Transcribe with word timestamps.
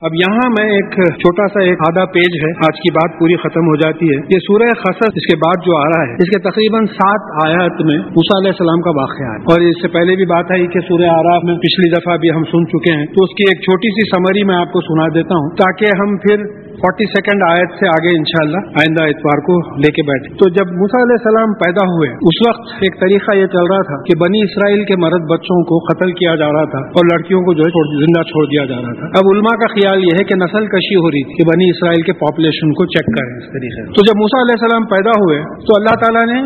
اب 0.00 0.14
یہاں 0.14 0.48
میں 0.58 0.64
ایک 0.64 0.90
چھوٹا 0.94 1.46
سا 1.48 1.60
ایک 1.64 1.78
آدھا 1.88 2.04
پیج 2.04 2.34
ہے، 2.44 2.50
آج 2.50 2.80
کی 2.80 2.90
بات 2.92 3.18
پوری 3.18 3.36
ختم 3.36 3.60
ہو 3.60 3.76
جاتی 3.76 4.06
ہے۔ 4.06 4.16
یہ 4.16 4.38
سورہ 4.38 4.68
خصص 4.78 5.08
اس 5.14 5.26
کے 5.26 5.36
بعد 5.36 5.64
جو 5.66 5.76
آ 5.76 5.84
رہا 5.84 6.02
ہے، 6.08 6.14
اس 6.14 6.30
کے 6.30 6.38
تقریباً 6.38 6.86
سات 6.86 7.22
آیات 7.46 7.80
میں 7.80 7.98
موسا 7.98 8.38
علیہ 8.38 8.50
السلام 8.50 8.80
کا 8.80 8.90
واقعہ 9.00 9.26
ہے۔ 9.26 9.38
اور 9.52 9.60
اس 9.60 9.80
سے 9.82 9.88
پہلے 9.88 10.16
بھی 10.16 10.26
بات 10.26 10.44
آئی 10.50 10.66
کہ 10.66 10.80
سورہ 10.80 11.08
آراف 11.10 11.44
میں 11.44 11.54
پچھلی 11.54 11.90
دفعہ 11.90 12.16
بھی 12.16 12.30
ہم 12.30 12.44
سن 12.44 12.66
چکے 12.66 12.92
ہیں۔ 12.96 13.06
تو 13.06 13.24
اس 13.24 13.34
کی 13.36 13.44
ایک 13.48 13.58
چھوٹی 13.62 13.88
سی 13.88 14.08
سمری 14.16 14.44
میں 14.44 14.56
آپ 14.56 14.72
کو 14.72 14.80
سنا 14.80 15.08
دیتا 15.14 15.34
ہوں 15.34 15.48
تاکہ 15.56 15.86
ہم 16.00 16.16
پھر 16.16 16.65
فورٹی 16.80 17.04
سیکنڈ 17.04 17.40
آیت 17.50 17.70
سے 17.80 17.86
آگے 17.88 18.10
انشاءاللہ 18.18 18.62
آئندہ 18.80 19.02
اتوار 19.10 19.40
کو 19.48 19.54
لے 19.76 19.90
کے 19.92 20.02
بیٹھے 20.10 20.28
تو 20.40 20.48
جب 20.48 20.66
موسا 20.80 20.98
علیہ 21.02 21.18
السلام 21.20 21.50
پیدا 21.64 21.84
ہوئے، 21.92 22.08
اس 22.30 22.38
وقت 22.48 22.64
ایک 22.80 22.94
طریقہ 23.00 23.36
یہ 23.36 23.46
چل 23.46 23.66
رہا 23.72 23.82
تھا 23.82 23.96
کہ 24.06 24.12
بنی 24.22 24.40
اسرائیل 24.42 24.84
کے 24.84 24.96
مرد 24.96 25.22
بچوں 25.30 25.58
کو 25.70 25.78
قتل 25.88 26.12
کیا 26.12 26.34
جا 26.34 26.48
رہا 26.52 26.64
تھا 26.64 26.82
اور 26.96 27.04
لڑکیوں 27.12 27.40
کو 27.40 27.54
جو 27.54 27.62
ہے 27.62 27.70
زندہ 28.04 28.22
چھوڑ 28.22 28.44
دیا 28.46 28.64
جا 28.64 28.76
رہا 28.76 28.94
تھا۔ 28.94 29.06
اب 29.06 29.24
علماء 29.34 29.56
کا 29.56 29.66
خیال 29.66 29.98
یہ 29.98 30.14
ہے 30.18 30.24
کہ 30.24 30.34
نسل 30.34 30.66
کشی 30.66 30.96
ہو 30.96 31.10
رہی 31.10 31.24
تھی 31.24 31.34
کہ 31.34 31.48
بنی 31.52 31.70
اسرائیل 31.70 32.02
کے 32.02 32.12
پاپولیشن 32.12 32.72
کو 32.72 32.86
چیک 32.86 33.06
کریں 33.16 33.32
اس 33.36 33.48
طریقے 33.52 33.82
سے۔ 33.86 33.92
تو 33.92 34.04
جب 34.06 34.16
موسا 34.16 34.42
علیہ 34.42 34.56
السلام 34.60 34.84
پیدا 34.84 35.10
ہوئے، 35.10 35.38
تو 35.38 35.70
اللہ 35.76 35.96
تعالیٰ 36.04 36.26
نے 36.34 36.40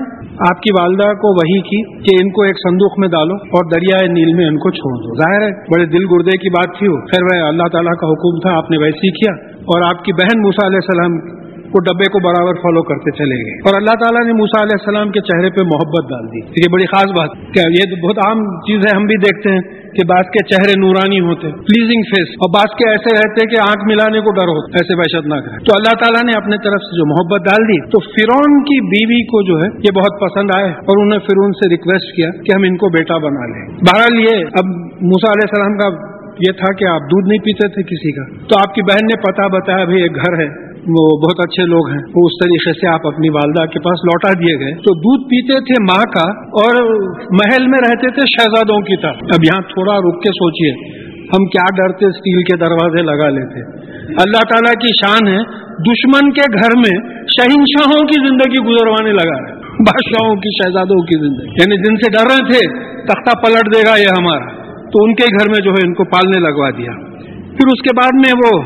آپ 0.51 0.61
کی 0.61 0.71
والدہ 0.81 1.13
کو 1.13 1.29
وہی 1.35 1.61
کی 1.61 1.81
کہ 2.01 2.25
ان 2.25 2.31
کو 2.31 2.43
ایک 2.43 2.57
صندوق 2.69 2.99
میں 2.99 3.09
ڈالو 3.09 3.35
اور 3.35 3.71
دریائے 3.71 4.09
نیل 4.09 4.35
میں 4.35 4.47
ان 4.47 4.57
کو 4.57 4.71
چھوڑ 4.71 4.95
دو۔ 5.05 5.19
ظاہر 5.23 5.43
ہے، 5.43 5.51
بڑے 5.51 5.85
دل 5.85 6.05
گردے 6.13 6.37
کی 6.37 6.51
بات 6.51 6.79
تھی 6.79 6.89
وہ۔ 6.89 6.97
خیر 6.97 7.23
وہ 7.23 7.47
اللہ 7.49 7.69
تعالیٰ 7.73 7.97
کا 8.01 8.07
حکم 8.07 8.41
تھا، 8.41 8.57
آپ 8.57 8.71
نے 8.71 8.77
ویسے 8.79 9.07
ہی 9.07 9.11
کیا۔ 9.11 9.50
اور 9.63 9.97
آپ 9.97 10.05
کی 10.05 10.13
بہن 10.13 10.43
موسا 10.43 10.67
علیہ 10.67 10.83
السلام 10.83 11.41
کو 11.75 11.79
ڈبے 11.79 12.05
کو 12.13 12.19
برابر 12.19 12.55
فالو 12.55 12.83
کرتے 12.83 13.11
چلے 13.11 13.37
گئے۔ 13.37 13.59
اور 13.59 13.75
اللہ 13.75 13.95
تعالیٰ 14.01 14.27
نے 14.27 14.33
موسا 14.33 14.63
علیہ 14.63 14.79
السلام 14.81 15.11
کے 15.11 15.21
چہرے 15.21 15.51
پہ 15.51 15.65
محبت 15.65 16.09
ڈال 16.11 16.27
دی۔ 16.27 16.39
یہ 16.39 16.73
بڑی 16.73 16.87
خاص 16.87 17.11
بات۔ 17.11 17.31
کیا 17.55 17.65
یہ 17.69 18.09
بہت 18.09 18.19
عام 18.27 18.39
چیز 18.61 18.79
ہے 18.79 18.97
ہم 18.97 19.05
بھی 19.05 19.17
دیکھتے 19.17 19.53
ہیں 19.53 19.61
کہ 19.95 20.07
بعض 20.07 20.25
کے 20.25 20.45
چہرے 20.45 20.81
نورانی 20.81 21.21
ہوتے 21.21 21.53
پلیزنگ 21.53 22.03
فیس 22.03 22.29
اور 22.29 22.51
بعض 22.55 22.75
کے 22.79 22.91
ایسے 22.91 23.17
رہتے 23.17 23.47
کہ 23.47 23.57
آنکھ 23.69 23.85
ملانے 23.85 24.21
کو 24.21 24.31
ڈر 24.31 24.49
ہوتا 24.49 24.83
ایسے 24.83 24.95
وحشت 24.95 25.27
نہ 25.27 25.35
کرے 25.35 25.59
تو 25.59 25.73
اللہ 25.79 25.95
تعالیٰ 25.99 26.23
نے 26.23 26.33
اپنے 26.37 26.57
طرف 26.57 26.81
سے 26.81 26.99
جو 26.99 27.07
محبت 27.07 27.49
ڈال 27.49 27.63
دی، 27.63 27.91
تو 27.91 27.99
فرون 27.99 28.63
کی 28.63 28.81
بیوی 28.81 29.23
کو 29.27 29.43
جو 29.43 29.59
ہے 29.59 29.69
یہ 29.79 30.01
بہت 30.01 30.21
پسند 30.21 30.51
آئے 30.55 30.71
اور 30.71 31.03
انہیں 31.03 31.19
فرون 31.19 31.53
سے 31.53 31.69
ریکویسٹ 31.69 32.17
کیا 32.17 32.31
کہ 32.31 32.55
ہم 32.55 32.63
ان 32.63 32.77
کو 32.77 32.89
بیٹا 32.89 33.19
بنا 33.19 33.47
لیں۔ 33.47 33.69
بہرحال 33.69 34.21
یہ 34.21 34.45
اب 34.45 34.67
موسا 35.01 35.33
علیہ 35.33 35.49
السلام 35.49 35.79
کا 35.79 36.10
یہ 36.49 36.53
تھا 36.53 36.75
کہ 36.75 36.85
آپ 36.85 37.01
دودھ 37.01 37.29
نہیں 37.29 37.39
پیتے 37.39 37.69
تھے 37.69 37.83
کسی 37.83 38.13
کا۔ 38.13 38.45
تو 38.45 38.59
آپ 38.59 38.75
کی 38.75 38.83
بہن 38.83 39.07
نے 39.07 39.21
پتا 39.21 39.47
بتایا 39.47 39.85
بھائی 39.85 40.03
ایک 40.03 40.17
گھر 40.17 40.33
ہے، 40.41 40.49
وہ 40.81 41.21
بہت 41.21 41.39
اچھے 41.39 41.65
لوگ 41.65 41.89
ہیں۔ 41.89 42.03
وہ 42.15 42.27
اس 42.27 42.45
طریقے 42.45 42.81
سے 42.81 42.89
آپ 42.89 43.07
اپنی 43.07 43.29
والدہ 43.29 43.67
کے 43.67 43.79
پاس 43.79 44.05
لوٹا 44.05 44.33
دیے 44.33 44.61
گئے۔ 44.61 44.75
تو 44.75 44.95
دودھ 44.95 45.29
پیتے 45.29 45.61
تھے 45.61 45.83
ماں 45.83 46.03
کا 46.03 46.41
اور 46.41 46.75
محل 47.17 47.67
میں 47.67 47.79
رہتے 47.89 48.11
تھے 48.11 48.23
شہزادوں 48.39 48.81
کی 48.81 48.97
طرح۔ 49.03 49.11
اب 49.11 49.45
یہاں 49.45 49.63
تھوڑا 49.63 49.97
رک 49.99 50.23
کے 50.23 50.29
سوچئے، 50.29 51.01
ہم 51.25 51.45
کیا 51.47 51.67
ڈرتے 51.77 52.07
اسٹیل 52.07 52.43
کے 52.43 52.57
دروازے 52.57 53.03
لگا 53.03 53.29
لیتے۔ 53.29 53.81
اللہ 54.01 54.43
تعالیٰ 54.51 54.73
کی 54.73 54.89
شان 54.89 55.29
ہے، 55.29 55.71
دشمن 55.71 56.33
کے 56.33 56.53
گھر 56.55 56.77
میں 56.77 57.13
شہنشاہوں 57.15 58.07
کی 58.07 58.29
زندگی 58.29 58.73
گزروانے 58.73 59.13
لگا 59.13 59.49
ہے، 59.49 59.55
بادشاہوں 59.61 60.35
کی، 60.35 60.65
شہزادوں 60.65 61.03
کی 61.03 61.19
زندگی۔ 61.19 61.49
یعنی 61.49 61.77
جن 61.77 61.97
سے 61.97 62.11
ڈر 62.11 62.31
رہے 62.31 62.53
تھے، 62.53 62.85
تختہ 63.03 63.39
پلٹ 63.39 63.75
دے 63.75 63.81
گا 63.91 64.01
یہ 64.01 64.07
ہمارا۔ 64.19 64.60
تو 64.93 65.05
ان 65.05 65.15
کے 65.15 65.25
گھر 65.25 65.49
میں 65.49 65.65
جو 65.65 65.71
ہے 65.71 65.87
ان 65.87 65.95
کو 65.95 66.05
پالنے 66.05 66.41
لگوا 66.41 66.71
دیا۔ 66.71 66.93
پھر 67.35 67.67
اس 67.67 67.83
کے 67.83 67.97
بعد 67.97 68.15
میں 68.15 68.33
وہ 68.45 68.63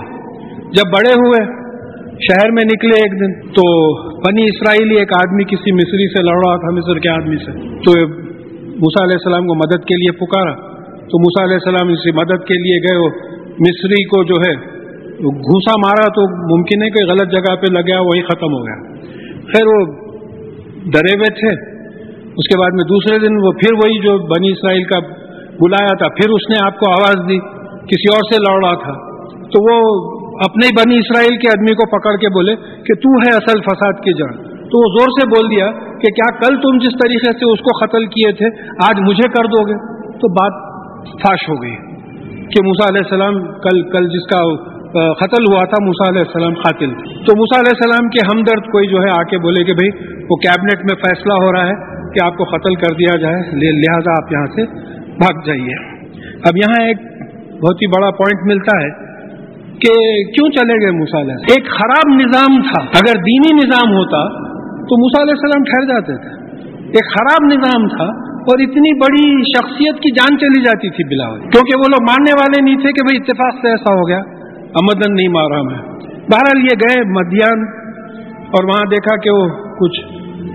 جب 0.72 0.90
بڑے 0.92 1.12
ہوئے، 1.12 1.44
شہر 2.16 2.50
میں 2.50 2.64
نکلے 2.64 3.02
ایک 3.02 3.20
دن، 3.20 3.48
تو 3.48 3.94
بنی 4.18 4.42
اسرائیلی 4.44 4.96
ایک 4.96 5.12
آدمی 5.12 5.44
کسی 5.44 5.72
مصری 5.72 6.08
سے 6.08 6.22
لڑ 6.22 6.34
رہا 6.34 6.56
تھا، 6.56 6.70
مصر 6.70 6.98
کے 6.98 7.08
آدمی 7.08 7.36
سے۔ 7.36 7.52
تو 7.52 8.08
موسا 8.64 9.04
علیہ 9.04 9.16
السلام 9.16 9.46
کو 9.46 9.54
مدد 9.54 9.84
کے 9.84 9.94
لیے 9.94 10.12
پکارا۔ 10.12 10.54
تو 10.98 11.18
موسا 11.18 11.44
علیہ 11.44 11.54
السلام 11.54 11.88
اسی 11.88 12.10
مدد 12.10 12.44
کے 12.46 12.54
لیے 12.54 12.78
گئے، 12.78 12.98
وہ 12.98 13.08
مصری 13.60 14.04
کو 14.04 14.24
جو 14.24 14.34
ہے 14.34 14.74
گھوسا 15.24 15.72
مارا 15.76 16.08
تو 16.08 16.56
ممکن 16.56 16.82
ہے 16.82 16.90
کہ 16.90 17.12
غلط 17.12 17.32
جگہ 17.32 17.54
پہ 17.54 17.66
لگا 17.72 18.00
وہی 18.00 18.22
ختم 18.22 18.52
ہو 18.52 18.66
گیا۔ 18.66 18.92
خیر، 19.52 19.66
وہ 19.66 19.86
ڈرے 20.92 21.14
ہوئے 21.16 21.30
تھے۔ 21.40 21.74
اس 22.24 22.48
کے 22.48 22.58
بعد 22.58 22.70
میں 22.70 22.84
دوسرے 22.84 23.18
دن 23.18 23.34
وہ 23.34 23.52
پھر 23.52 23.74
وہی 23.74 23.98
جو 23.98 24.18
بنی 24.18 24.50
اسرائیل 24.50 24.82
کا 24.84 25.23
بلایا 25.60 25.94
تھا، 25.98 26.08
پھر 26.18 26.34
اس 26.36 26.50
نے 26.50 26.60
آپ 26.64 26.78
کو 26.78 26.90
آواز 26.90 27.22
دی، 27.28 27.38
کسی 27.90 28.10
اور 28.14 28.26
سے 28.28 28.40
لڑ 28.44 28.54
رہا 28.64 28.74
تھا۔ 28.82 28.94
تو 29.54 29.60
وہ 29.64 29.78
اپنے 30.44 30.68
بنی 30.76 30.96
اسرائیل 30.98 31.36
کے 31.42 31.48
آدمی 31.50 31.74
کو 31.80 31.86
پکڑ 31.90 32.12
کے 32.22 32.28
بولے 32.36 32.54
کہ 32.86 32.94
تو 33.02 33.10
ہے 33.24 33.32
اصل 33.36 33.60
فساد 33.66 33.98
کی 34.04 34.14
جڑ 34.20 34.30
تو 34.70 34.80
وہ 34.82 34.86
زور 34.94 35.10
سے 35.16 35.26
بول 35.32 35.50
دیا 35.50 35.66
کہ 35.98 36.10
کیا 36.14 36.28
کل 36.38 36.56
تم 36.62 36.78
جس 36.84 36.94
طریقے 37.02 37.32
سے 37.40 37.50
اس 37.50 37.60
کو 37.66 37.74
قتل 37.80 38.06
کیے 38.14 38.30
تھے، 38.38 38.48
آج 38.86 39.02
مجھے 39.08 39.28
کر 39.34 39.50
دو 39.52 39.60
گے۔ 39.68 39.76
تو 40.22 40.30
بات 40.38 40.56
فاش 41.22 41.44
ہو 41.48 41.56
گئی 41.62 41.74
کہ 42.54 42.62
موسا 42.66 42.88
علیہ 42.92 43.04
السلام 43.04 43.38
کل 43.66 43.82
کل 43.92 44.08
جس 44.08 44.26
کا 44.32 44.40
قتل 45.20 45.46
ہوا 45.52 45.62
تھا 45.70 45.82
موسا 45.84 46.08
علیہ 46.10 46.24
السلام 46.26 46.58
قاتل۔ 46.64 46.96
تو 47.26 47.36
موسا 47.38 47.60
علیہ 47.60 47.74
السلام 47.74 48.08
کے 48.16 48.24
ہمدرد 48.26 48.68
کوئی 48.72 48.88
جو 48.88 49.02
ہے 49.04 49.12
آ 49.12 49.22
کے 49.30 49.40
بولے 49.46 49.64
کہ 49.64 49.76
بھائی 49.80 49.90
وہ 50.30 50.36
کیبنٹ 50.44 50.84
میں 50.90 50.96
فیصلہ 51.04 51.38
ہو 51.44 51.52
رہا 51.52 51.70
ہے 51.70 51.78
کہ 52.12 52.24
آپ 52.24 52.36
کو 52.36 52.44
قتل 52.50 52.74
کر 52.82 52.98
دیا 52.98 53.16
جائے، 53.22 53.40
لہذا 53.78 54.18
آپ 54.18 54.32
یہاں 54.32 54.50
سے 54.56 54.66
بھاگ 55.18 55.40
جائیے۔ 55.46 55.74
اب 56.34 56.56
یہاں 56.56 56.86
ایک 56.86 56.96
بہت 57.56 57.82
ہی 57.82 57.86
بڑا 57.86 58.10
پوائنٹ 58.10 58.52
ملتا 58.52 58.82
ہے 58.82 58.90
کہ 59.68 60.24
کیوں 60.32 60.48
چلے 60.48 60.74
گئے 60.82 60.90
موسا 60.90 61.20
علیہ 61.20 61.34
ایک 61.34 61.70
خراب 61.70 62.14
نظام 62.14 62.62
تھا۔ 62.62 62.82
اگر 62.82 63.20
دینی 63.20 63.54
نظام 63.54 63.90
ہوتا 63.90 64.44
تو 64.74 64.96
موسا 64.96 65.22
علیہ 65.22 65.34
السلام 65.38 65.64
ٹھہر 65.64 65.84
جاتے 65.86 66.16
تھے۔ 66.16 66.44
ایک 66.86 67.06
خراب 67.14 67.52
نظام 67.52 67.88
تھا 67.88 68.24
اور 68.34 68.58
اتنی 68.60 68.98
بڑی 68.98 69.42
شخصیت 69.42 69.96
کی 69.96 70.10
جان 70.10 70.38
چلی 70.38 70.62
جاتی 70.62 70.90
تھی 70.90 71.04
بلا 71.04 71.38
کیونکہ 71.38 71.78
وہ 71.78 71.88
لوگ 71.88 72.02
ماننے 72.02 72.32
والے 72.32 72.64
نہیں 72.64 72.76
تھے 72.76 72.92
کہ 72.92 73.02
بھائی 73.02 73.16
اتفاق 73.16 73.54
سے 73.62 73.70
ایسا 73.70 73.94
ہو 73.94 74.08
گیا۔ 74.08 74.18
امدن 74.80 75.14
نہیں 75.14 75.28
مارا 75.28 75.62
میں۔ 75.62 75.78
بہرحال 76.10 76.58
یہ 76.58 76.76
گئے 76.82 77.10
مدیان 77.10 77.64
اور 78.46 78.64
وہاں 78.64 78.82
دیکھا 78.90 79.16
کہ 79.16 79.30
وہ 79.30 79.48
کچھ 79.80 80.00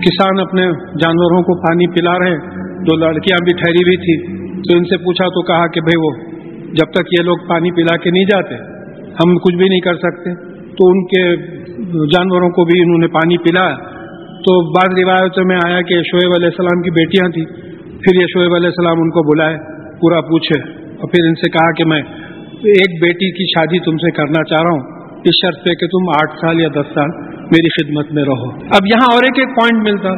کسان 0.00 0.40
اپنے 0.40 0.62
جانوروں 0.72 1.42
کو 1.42 1.54
پانی 1.60 1.86
پلا 1.86 2.18
رہے 2.18 2.36
دو 2.80 2.96
لڑکیاں 2.96 3.38
بھی 3.44 3.52
ٹھہری 3.52 3.82
ہوئی 3.88 3.96
تھی 3.96 4.39
تو 4.60 4.76
ان 4.76 4.84
سے 4.84 4.96
پوچھا 4.96 5.24
تو 5.24 5.42
کہا 5.42 5.66
کہ 5.66 5.80
بھائی 5.80 5.98
وہ 5.98 6.40
جب 6.72 6.92
تک 6.92 7.06
یہ 7.18 7.24
لوگ 7.24 7.36
پانی 7.48 7.70
پلا 7.70 7.96
کے 7.96 8.10
نہیں 8.10 8.24
جاتے، 8.24 8.54
ہم 9.12 9.38
کچھ 9.38 9.56
بھی 9.56 9.68
نہیں 9.68 9.80
کر 9.80 9.94
سکتے۔ 9.94 10.50
تو 10.70 10.88
ان 10.88 11.04
کے 11.06 11.36
جانوروں 12.06 12.48
کو 12.48 12.64
بھی 12.64 12.82
انہوں 12.82 12.98
نے 12.98 13.06
پانی 13.06 13.38
پلایا۔ 13.38 13.76
تو 14.40 14.72
بعض 14.74 15.04
روایتوں 15.04 15.44
میں 15.44 15.56
آیا 15.64 15.80
کہ 15.80 15.94
شعیب 15.94 16.30
علیہ 16.36 16.46
السلام 16.46 16.82
کی 16.82 16.90
بیٹیاں 16.90 17.30
تھیں۔ 17.30 17.44
پھر 17.98 18.20
یہ 18.20 18.26
شعیب 18.26 18.54
علیہ 18.54 18.66
السلام 18.66 19.00
ان 19.00 19.10
کو 19.10 19.34
بلائے، 19.34 19.56
پورا 20.00 20.20
پوچھے۔ 20.20 20.70
اور 20.70 21.08
پھر 21.08 21.26
ان 21.26 21.34
سے 21.34 21.50
کہا 21.50 21.72
کہ 21.72 21.84
میں 21.84 22.02
ایک 22.52 23.02
بیٹی 23.02 23.32
کی 23.32 23.44
شادی 23.44 23.78
تم 23.78 23.96
سے 23.96 24.10
کرنا 24.10 24.44
چاہ 24.44 24.62
رہا 24.62 24.70
ہوں۔ 24.70 25.00
اس 25.24 25.34
شرط 25.42 25.64
پہ 25.64 25.70
کہ 25.74 25.86
تم 25.86 26.08
آٹھ 26.08 26.40
سال 26.40 26.60
یا 26.60 26.68
دس 26.68 26.94
سال 26.94 27.39
میری 27.52 27.68
خدمت 27.68 28.12
میں 28.12 28.22
رہو۔ 28.22 28.50
اب 28.50 28.86
یہاں 28.86 29.14
اور 29.14 29.22
ایک 29.22 29.38
ایک 29.38 29.48
پوائنٹ 29.48 29.88
ملتا۔ 29.88 30.10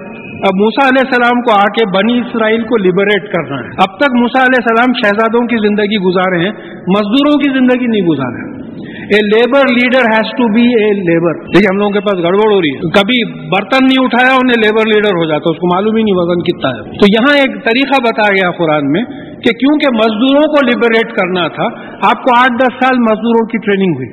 اب 0.49 0.55
موسا 0.55 0.89
علیہ 0.89 1.03
السلام 1.07 1.43
کو 1.43 1.53
آ 1.53 1.65
کے 1.65 1.85
بنی 1.97 2.19
اسرائیل 2.19 2.63
کو 2.63 2.77
لبریٹ 2.77 3.33
کرنا 3.33 3.57
ہے۔ 3.57 3.69
اب 3.69 3.99
تک 3.99 4.17
موسا 4.21 4.41
علیہ 4.41 4.61
السلام 4.63 4.93
شہزادوں 4.93 5.41
کی 5.41 5.57
زندگی 5.69 5.97
گزارے 5.97 6.45
ہیں 6.45 6.53
مزدوروں 6.89 7.39
کی 7.39 7.59
زندگی 7.59 7.87
نہیں 7.87 8.03
گزارے 8.03 8.63
a 9.03 9.19
labour 9.27 9.69
leader 9.71 10.05
has 10.13 10.31
to 10.31 10.53
be 10.53 10.63
a 10.63 10.93
labour 11.01 11.33
دیکھیے 11.33 11.67
ہم 11.73 11.79
لوگوں 11.79 11.91
کے 11.91 12.01
پاس 12.01 12.19
گڑبڑ 12.19 12.53
ہو 12.53 12.61
رہی 12.61 12.71
ہے۔ 12.75 12.91
کبھی 12.91 13.49
برتن 13.49 13.85
نہیں 13.85 14.05
اٹھایا 14.05 14.33
انہیں 14.33 14.61
لیبر 14.63 14.87
لیڈر 14.87 15.17
ہو 15.17 15.25
جاتا 15.25 15.51
اس 15.51 15.59
کو 15.59 15.67
معلوم 15.67 15.97
ہی 15.97 16.03
نہیں 16.03 16.19
وزن 16.19 16.43
کتنا 16.43 16.71
ہے۔ 16.71 16.83
تو 16.83 17.07
یہاں 17.13 17.37
ایک 17.39 17.65
طریقہ 17.65 18.01
بتایا 18.03 18.33
گیا 18.33 18.51
قرآن 18.51 18.93
میں 18.93 19.05
کہ 19.45 19.53
کیونکہ 19.53 19.87
مزدوروں 19.97 20.47
کو 20.55 20.67
لبریٹ 20.67 21.13
کرنا 21.13 21.49
تھا 21.49 21.65
آپ 22.11 22.25
کو 22.25 22.35
آٹھ 22.39 22.53
دس 22.53 22.85
سال 22.85 22.99
مزدوروں 22.99 23.47
کی 23.47 23.59
ٹریننگ 23.59 23.95
ہوئی۔ 23.97 24.11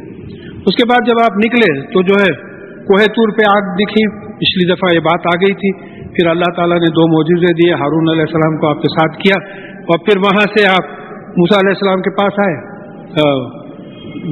اس 0.65 0.75
کے 0.75 0.85
بعد 0.89 1.07
جب 1.07 1.23
آپ 1.23 1.37
نکلے 1.37 1.81
تو 1.81 2.01
جو 2.01 2.15
ہے 2.15 2.48
کوہ 2.87 3.05
تور 3.05 3.29
پہ 3.37 3.57
آگ 3.57 3.75
دکھی۔ 3.75 4.19
پچھلی 4.19 4.73
دفعہ 4.73 4.95
یہ 4.95 4.99
بات 4.99 5.27
آ 5.27 5.37
گئی 5.37 5.53
تھی۔ 5.53 5.89
پھر 6.09 6.29
اللہ 6.29 6.55
تعالیٰ 6.55 6.77
نے 6.77 6.85
دو 6.85 7.07
موجودے 7.07 7.53
دیے، 7.53 7.73
ہارون 7.73 8.09
علیہ 8.09 8.21
السلام 8.21 8.57
کو 8.57 8.67
آپ 8.67 8.75
کے 8.75 8.87
ساتھ 8.87 9.19
کیا 9.19 9.49
اور 9.75 9.99
پھر 9.99 10.17
وہاں 10.17 10.45
سے 10.57 10.65
آپ 10.65 10.99
موسا 11.37 11.59
علیہ 11.59 11.69
السلام 11.69 12.01
کے 12.01 12.09
پاس 12.09 12.33
آئے۔ 12.39 12.79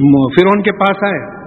فرون 0.08 0.62
کے 0.62 0.72
پاس 0.72 0.96
آئے۔ 1.02 1.38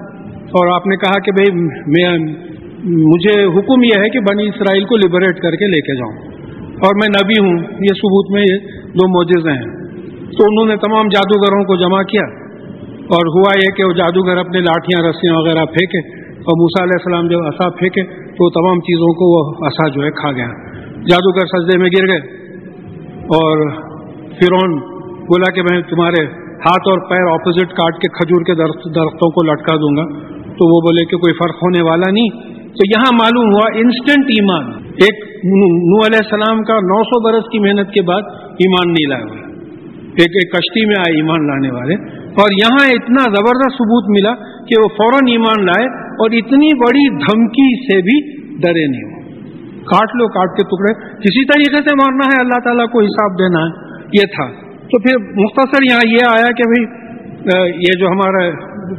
اور 0.42 0.76
آپ 0.76 0.88
نے 0.88 0.96
کہا 0.96 1.20
کہ 1.20 1.32
بھائی 1.32 1.64
میں، 1.68 2.36
مجھے 2.84 3.44
حکم 3.44 3.84
یہ 3.84 4.00
ہے 4.00 4.10
کہ 4.10 4.20
بنی 4.20 4.48
اسرائیل 4.48 4.84
کو 4.84 4.98
لبریٹ 4.98 5.36
کر 5.36 5.52
کے 5.52 5.68
لے 5.68 5.82
کے 5.82 5.96
جاؤں۔ 5.96 6.42
اور 6.70 6.96
میں 6.96 7.22
نبی 7.22 7.46
ہوں، 7.46 7.58
یہ 7.60 7.94
ثبوت 7.94 8.32
میں 8.34 8.42
یہ 8.42 8.58
دو 8.88 9.08
موجزے 9.08 9.52
ہیں۔ 9.52 9.82
تو 10.26 10.44
انہوں 10.44 10.66
نے 10.66 10.76
تمام 10.76 11.08
جادوگروں 11.08 11.64
کو 11.64 11.76
جمع 11.76 12.02
کیا۔ 12.04 12.26
اور 12.96 13.38
ہوا 13.38 13.58
یہ 13.58 13.76
کہ 13.76 13.84
وہ 13.84 13.94
جادوگر 13.94 14.38
اپنے 14.38 14.60
لاٹیاں 14.60 15.10
رسیاں 15.10 15.36
وغیرہ 15.36 15.66
پھینکے۔ 15.66 16.21
اور 16.42 16.58
موسا 16.58 16.84
علیہ 16.84 17.00
السلام 17.00 17.28
جب 17.28 17.38
اصا 17.46 17.70
پھینکے 17.70 18.04
تو 18.32 18.50
تمام 18.50 18.80
چیزوں 18.80 19.14
کو 19.14 19.28
وہ 19.34 19.66
اصا 19.66 19.88
جو 19.88 20.04
ہے 20.04 20.12
کھا 20.12 20.32
گیا۔ 20.32 20.48
جادوگر 21.10 21.46
سجدے 21.46 21.78
میں 21.78 21.90
گر 22.00 22.08
گئے 22.08 22.20
اور 23.18 23.70
فرون 24.32 24.80
بولا 25.22 25.52
کہ 25.52 25.62
میں 25.62 25.82
تمہارے 25.82 26.26
ہاتھ 26.36 26.90
اور 26.90 27.10
پیر 27.10 27.28
اپوزٹ 27.32 27.72
کاٹ 27.72 28.02
کے 28.02 28.08
کھجور 28.08 28.42
کے 28.42 28.56
درختوں 28.56 29.30
کو 29.30 29.54
لٹکا 29.54 29.76
دوں 29.76 29.98
گا۔ 29.98 30.20
تو 30.44 30.76
وہ 30.76 30.82
بولے 30.82 31.06
کہ 31.06 31.18
کوئی 31.18 31.34
فرق 31.34 31.56
ہونے 31.56 31.90
والا 31.90 32.12
نہیں۔ 32.12 32.30
تو 32.68 32.88
یہاں 32.88 33.12
معلوم 33.14 33.54
ہوا 33.54 33.70
انسٹنٹ 33.76 34.26
ایمان۔ 34.26 34.72
ایک 34.74 35.46
نو 35.46 36.08
علیہ 36.08 36.20
السلام 36.24 36.64
کا 36.64 36.74
نو 36.74 37.04
سو 37.04 37.24
برس 37.24 37.50
کی 37.52 37.60
محنت 37.60 37.92
کے 37.94 38.02
بعد 38.02 38.22
ایمان 38.48 38.94
نہیں 38.94 39.10
لائے 39.10 39.24
ہوئے 39.24 39.51
ایک 40.12 40.32
ایک 40.34 40.52
کشتی 40.52 40.86
میں 40.86 40.96
آئے 41.00 41.16
ایمان 41.16 41.48
لانے 41.48 41.72
والے 41.72 41.94
اور 42.16 42.52
یہاں 42.52 42.90
اتنا 42.90 43.24
زبردست 43.24 43.74
ثبوت 43.74 44.10
ملا 44.10 44.34
کہ 44.36 44.82
وہ 44.84 44.88
فوراً 44.88 45.28
ایمان 45.28 45.66
لائے 45.66 45.88
اور 46.02 46.32
اتنی 46.32 46.78
بڑی 46.78 47.10
دھمکی 47.10 47.84
سے 47.84 48.02
بھی 48.02 48.42
ڈرے 48.62 48.88
نہیں 48.88 49.04
ہو 49.04 49.22
کاٹ 49.82 50.16
لو، 50.16 50.28
کاٹ 50.28 50.58
کے 50.58 50.64
ٹکڑے۔ 50.64 51.16
کسی 51.16 51.46
طریقے 51.46 51.76
سے 51.76 51.96
مارنا 51.96 52.28
ہے، 52.28 52.40
اللہ 52.40 52.60
تعالیٰ 52.64 52.86
کو 52.86 53.02
حساب 53.02 53.40
دینا 53.40 53.60
ہے۔ 53.60 53.92
یہ 54.06 54.26
تھا۔ 54.36 54.68
تو 54.78 55.00
پھر 55.00 55.18
مختصر 55.18 55.92
یہاں 55.92 56.10
یہ 56.10 56.38
آیا 56.38 56.52
کہ 56.52 56.64
بھائی 56.64 57.02
یہ 57.66 58.00
جو 58.00 58.08
ہمارا 58.08 58.52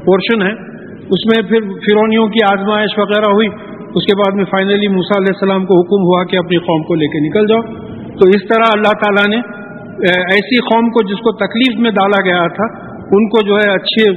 پورشن 0.05 0.43
ہے، 0.43 0.53
اس 0.99 1.27
میں 1.27 1.49
پھر 1.49 1.61
فرونیوں 1.61 2.29
کی 2.29 2.59
آزمائش 2.59 2.99
وغیرہ 2.99 3.33
ہوئی۔ 3.33 3.49
اس 3.95 4.05
کے 4.05 4.17
بعد 4.17 4.37
میں 4.37 4.45
فائنلی 4.45 4.89
موسا 4.89 5.19
علیہ 5.19 5.33
السلام 5.35 5.67
کو 5.67 5.81
حکم 5.81 6.03
ہوا 6.03 6.25
کہ 6.25 6.37
اپنی 6.37 6.57
قوم 6.57 6.83
کو 6.83 6.95
لے 6.95 7.07
کے 7.07 7.29
نکل 7.29 7.47
جاؤ۔ 7.47 7.61
تو 8.07 8.29
اس 8.29 8.49
طرح 8.49 8.65
اللہ 8.75 8.93
تعالیٰ 8.93 9.37
نے 9.37 9.62
ایسی 10.01 10.57
قوم 10.57 10.89
کو 10.89 11.03
جس 11.09 11.19
کو 11.19 11.33
تکلیف 11.33 11.81
میں 11.81 11.91
ڈالا 11.91 12.25
گیا 12.25 12.47
تھا 12.47 12.93
ان 12.99 13.29
کو 13.29 13.47
جو 13.47 13.55
ہے 13.55 13.71
اچھے 13.73 14.11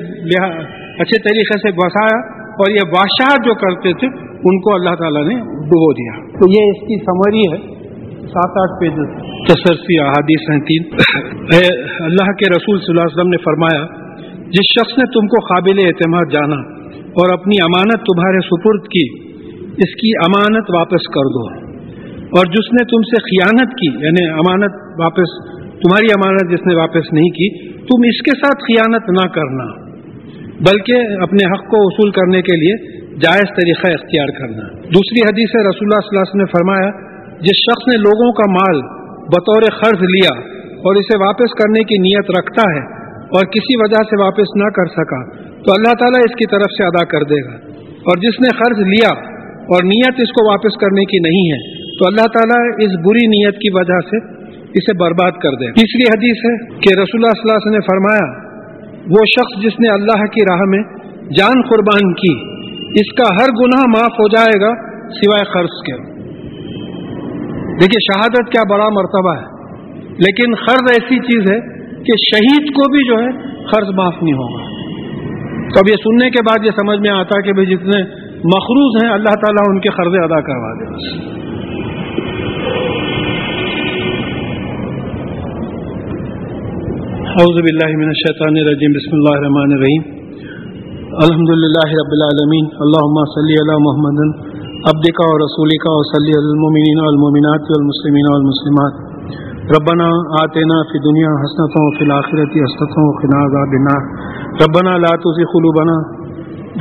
اچھے 1.00 1.20
طریقے 1.20 1.58
سے 1.60 1.72
بسایا 1.72 2.36
اور 2.44 2.72
یہ 2.72 2.90
بادشاہ 2.90 3.36
جو 3.46 3.54
کرتے 3.54 3.94
تھے 3.94 4.08
ان 4.30 4.62
کو 4.62 4.74
اللہ 4.76 4.96
تعالیٰ 4.96 5.28
نے 5.28 5.36
ڈبو 5.46 5.94
دیا۔ 5.94 6.26
تو 6.28 6.50
یہ 6.50 6.70
اس 6.70 6.82
کی 6.82 7.00
سمری 7.00 7.44
ہے 7.54 7.76
سات 8.28 8.58
آٹھ 8.58 8.80
پیج 8.80 8.94
تسرسی 9.48 10.00
احادیث 10.00 10.50
ہیں 10.52 10.60
تین۔ 10.60 10.84
اللہ 12.04 12.32
کے 12.32 12.50
رسول 12.52 12.80
صلی 12.80 12.86
اللہ 12.90 13.02
علیہ 13.02 13.16
وسلم 13.16 13.30
نے 13.30 13.38
فرمایا 13.38 13.86
جس 14.48 14.72
شخص 14.80 14.98
نے 14.98 15.06
تم 15.06 15.28
کو 15.28 15.46
قابل 15.46 15.80
اعتماد 15.86 16.26
جانا 16.26 16.62
اور 17.02 17.34
اپنی 17.34 17.56
امانت 17.64 17.98
تمہارے 17.98 18.40
سپرد 18.40 18.88
کی 18.88 19.26
اس 19.68 19.96
کی 19.96 20.12
امانت 20.18 20.76
واپس 20.76 21.08
کر 21.08 21.28
دو۔ 21.28 21.66
اور 22.26 22.46
جس 22.46 22.74
نے 22.74 22.84
تم 22.84 23.02
سے 23.02 23.22
خیانت 23.22 23.72
کی 23.72 24.06
یعنی 24.06 24.30
امانت 24.30 24.72
واپس 25.00 25.56
تمہاری 25.86 26.08
امانت 26.16 26.52
جس 26.52 26.68
نے 26.68 26.76
واپس 26.76 27.14
نہیں 27.14 27.30
کی، 27.30 27.50
تم 27.80 28.06
اس 28.08 28.22
کے 28.22 28.38
ساتھ 28.38 28.64
خیانت 28.64 29.10
نہ 29.10 29.28
کرنا، 29.28 29.66
بلکہ 30.70 31.18
اپنے 31.22 31.48
حق 31.48 31.66
کو 31.66 31.82
وصول 31.86 32.12
کرنے 32.12 32.42
کے 32.42 32.56
لیے 32.56 33.02
جائز 33.16 33.52
طریقہ 33.56 33.92
اختیار 33.94 34.28
کرنا۔ 34.28 34.64
دوسری 34.88 35.22
حدیث 35.22 35.56
رسول 35.56 35.88
اللہ 35.88 36.06
صلی 36.06 36.16
اللہ 36.16 36.24
علیہ 36.24 36.32
وسلم 36.32 36.42
نے 36.42 36.46
فرمایا، 36.46 36.90
جس 37.40 37.62
شخص 37.62 37.88
نے 37.88 37.98
لوگوں 37.98 38.32
کا 38.32 38.52
مال 38.52 38.82
بطور 39.28 39.62
قرض 39.82 40.02
لیا 40.02 40.34
اور 40.80 40.96
اسے 40.96 41.18
واپس 41.18 41.54
کرنے 41.54 41.84
کی 41.84 41.98
نیت 41.98 42.32
رکھتا 42.40 42.72
ہے 42.76 42.84
اور 43.22 43.46
کسی 43.46 43.78
وجہ 43.82 44.04
سے 44.04 44.24
واپس 44.24 44.56
نہ 44.56 44.70
کر 44.70 44.86
سکا، 44.86 45.22
تو 45.36 45.72
اللہ 45.72 45.94
تعالیٰ 45.94 46.22
اس 46.26 46.36
کی 46.36 46.46
طرف 46.46 46.76
سے 46.78 46.86
ادا 46.86 47.06
کر 47.06 47.24
دے 47.24 47.40
گا۔ 47.46 47.56
اور 48.04 48.18
جس 48.18 48.40
نے 48.40 48.58
قرض 48.58 48.80
لیا 48.88 49.14
اور 49.74 49.84
نیت 49.84 50.20
اس 50.20 50.30
کو 50.30 50.52
واپس 50.52 50.78
کرنے 50.78 51.06
کی 51.06 51.18
نہیں 51.18 51.52
ہے، 51.52 51.86
تو 51.98 52.08
اللہ 52.08 52.28
تعالیٰ 52.34 52.62
اس 52.80 52.98
بری 53.06 53.28
نیت 53.28 53.56
کی 53.56 53.74
وجہ 53.74 54.00
سے 54.10 54.35
اسے 54.76 55.04
برباد 55.04 55.32
کر 55.32 55.50
دے 55.50 55.72
تیسری 55.72 56.18
حدیث 56.18 56.38
ہے 56.46 56.76
کہ 56.80 57.00
رسول 57.00 57.22
اللہ 57.24 57.32
صلی 57.32 57.50
اللہ 57.50 57.52
علیہ 57.52 57.66
وسلم 57.66 57.74
نے 57.74 57.80
فرمایا، 57.80 58.46
وہ 59.10 59.26
شخص 59.26 59.64
جس 59.64 59.80
نے 59.80 59.94
اللہ 59.94 60.26
کی 60.26 60.42
راہ 60.52 60.62
میں 60.68 60.84
جان 61.38 61.62
قربان 61.62 62.14
کی، 62.14 62.34
اس 63.00 63.14
کا 63.16 63.36
ہر 63.36 63.50
گناہ 63.62 63.84
معاف 63.88 64.14
ہو 64.14 64.28
جائے 64.28 64.62
گا 64.62 64.96
سوائے 65.10 65.44
قرض 65.44 65.84
کے۔ 65.86 66.16
دیکھیے، 67.82 68.14
شہادت 68.14 68.52
کیا 68.52 68.62
بڑا 68.74 68.90
مرتبہ 68.90 69.36
ہے۔ 69.36 69.56
لیکن 70.10 70.56
قرض 70.56 70.92
ایسی 70.92 71.20
چیز 71.20 71.52
ہے 71.52 71.60
کہ 72.04 72.36
شہید 72.36 72.68
کو 72.68 72.92
بھی 72.92 73.08
جو 73.08 73.14
ہے 73.14 73.32
قرض 73.72 73.88
معاف 73.96 74.14
نہیں 74.24 74.34
ہوگا۔ 74.34 74.76
تو 75.64 75.80
اب 75.80 75.90
یہ 75.90 75.96
سننے 75.96 76.30
کے 76.30 76.40
بعد 76.50 76.66
یہ 76.66 76.72
سمجھ 76.72 77.00
میں 77.00 77.10
آتا 77.10 77.42
کہ 77.42 77.52
بھائی 77.52 77.68
جتنے 77.68 78.02
مخروض 78.36 79.04
ہیں، 79.04 79.12
اللہ 79.12 79.30
تعالیٰ 79.30 79.64
ان 79.68 79.80
کے 79.80 79.90
قرضے 79.90 80.24
ادا 80.24 80.42
کروا 80.42 80.74
دے۔ 80.74 81.16
اعوذ 87.42 87.58
باللہ 87.64 87.94
من 88.00 88.10
الشیطان 88.12 88.58
الرجیم 88.60 88.94
بسم 88.96 89.16
اللہ 89.16 89.34
الرحمن 89.38 89.72
الرحیم 89.78 90.04
الحمد 91.24 91.50
للہ 91.64 91.90
رب 92.00 92.14
العالمین. 92.18 92.68
اللہم 92.86 93.18
صلی 93.32 93.58
علی 93.64 93.76
محمد. 93.86 94.22
عبدکا 94.92 95.26
و 95.32 95.34
رسولکا 95.42 95.96
و 95.96 96.06
صلی 96.12 96.38
علی 96.38 96.52
المومنین 96.54 97.02
والمومنات 97.06 97.72
والمسلمین 97.74 98.30
والمسلمات 98.34 99.74
ربنا 99.76 100.08
آتنا 100.44 100.78
فی 100.92 101.02
دنیا 101.08 101.32
حسنتوں 101.44 101.86
فی 101.98 102.06
الآخرتی 102.08 102.64
حسنتوں 102.66 103.08
خنا 103.22 103.42
عذاب 103.48 103.76
النار. 103.80 104.02
ربنا 104.66 104.98
لا 105.06 105.16
تزغ 105.26 105.50
قلوبنا 105.56 105.96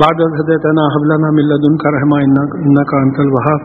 بعد 0.03 0.17
إذ 0.27 0.37
هديتنا 0.41 0.83
هب 0.93 1.09
لنا 1.13 1.33
من 1.39 1.49
لدنك 1.49 1.83
رحمة 1.97 2.17
إنك 2.67 2.91
أنت 3.05 3.17
الوهاب. 3.25 3.59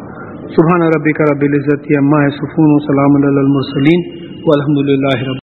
سبحان 0.57 0.83
ربك 0.97 1.19
رب 1.31 1.43
العزة 1.51 1.85
عما 2.01 2.25
يصفون 2.31 2.69
وسلام 2.79 3.13
على 3.21 3.41
المرسلين. 3.47 4.03
والحمد 4.49 4.79
لله 4.89 5.19
رب 5.29 5.39